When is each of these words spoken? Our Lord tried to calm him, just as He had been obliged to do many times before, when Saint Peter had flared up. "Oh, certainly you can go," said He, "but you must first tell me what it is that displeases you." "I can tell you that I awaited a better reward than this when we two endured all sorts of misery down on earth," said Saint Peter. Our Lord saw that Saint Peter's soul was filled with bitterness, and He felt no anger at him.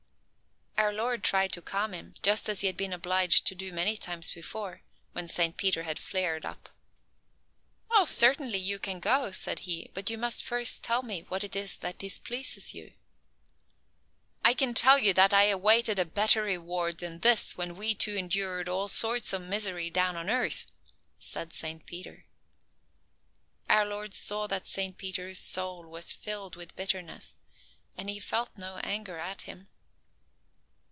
Our 0.77 0.91
Lord 0.97 1.23
tried 1.23 1.51
to 1.53 1.61
calm 1.61 1.93
him, 1.93 2.15
just 2.23 2.49
as 2.49 2.61
He 2.61 2.67
had 2.67 2.75
been 2.75 2.91
obliged 2.91 3.45
to 3.45 3.55
do 3.55 3.71
many 3.71 3.95
times 3.95 4.33
before, 4.33 4.81
when 5.13 5.27
Saint 5.27 5.55
Peter 5.55 5.83
had 5.83 5.99
flared 5.99 6.43
up. 6.43 6.69
"Oh, 7.91 8.05
certainly 8.05 8.57
you 8.57 8.79
can 8.79 8.99
go," 8.99 9.31
said 9.31 9.59
He, 9.59 9.91
"but 9.93 10.09
you 10.09 10.17
must 10.17 10.43
first 10.43 10.83
tell 10.83 11.03
me 11.03 11.21
what 11.29 11.43
it 11.43 11.55
is 11.55 11.77
that 11.77 11.99
displeases 11.99 12.73
you." 12.73 12.93
"I 14.43 14.55
can 14.55 14.73
tell 14.73 14.97
you 14.97 15.13
that 15.13 15.35
I 15.35 15.43
awaited 15.45 15.99
a 15.99 16.03
better 16.03 16.41
reward 16.41 16.97
than 16.97 17.19
this 17.19 17.55
when 17.55 17.77
we 17.77 17.93
two 17.93 18.17
endured 18.17 18.67
all 18.67 18.87
sorts 18.87 19.33
of 19.33 19.43
misery 19.43 19.91
down 19.91 20.17
on 20.17 20.31
earth," 20.31 20.65
said 21.19 21.53
Saint 21.53 21.85
Peter. 21.85 22.23
Our 23.69 23.85
Lord 23.85 24.15
saw 24.15 24.47
that 24.47 24.65
Saint 24.67 24.97
Peter's 24.97 25.39
soul 25.39 25.83
was 25.85 26.11
filled 26.11 26.55
with 26.55 26.75
bitterness, 26.75 27.37
and 27.97 28.09
He 28.09 28.19
felt 28.19 28.49
no 28.57 28.77
anger 28.77 29.19
at 29.19 29.43
him. 29.43 29.67